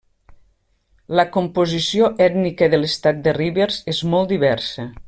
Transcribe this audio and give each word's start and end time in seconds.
La 1.19 1.25
composició 1.35 2.09
ètnica 2.27 2.73
de 2.75 2.81
l'estat 2.83 3.21
de 3.29 3.39
Rivers 3.41 3.81
és 3.97 4.05
molt 4.17 4.37
diversa. 4.37 4.93